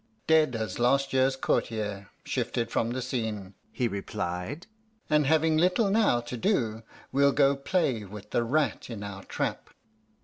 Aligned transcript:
"Dead 0.25 0.55
as 0.55 0.77
a 0.79 0.81
last 0.81 1.13
years 1.13 1.35
courtier, 1.35 2.09
shifted 2.23 2.71
from 2.71 2.89
the 2.89 3.03
scene," 3.03 3.53
he 3.71 3.87
replied; 3.87 4.65
"and 5.11 5.27
having 5.27 5.57
little 5.57 5.91
now 5.91 6.19
to 6.19 6.35
do, 6.37 6.81
we'll 7.11 7.31
go 7.31 7.55
play 7.55 8.03
with 8.03 8.31
the 8.31 8.43
rat 8.43 8.89
in 8.89 9.03
our 9.03 9.23
trap." 9.23 9.69